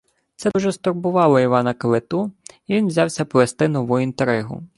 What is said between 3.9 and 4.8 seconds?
інтригу: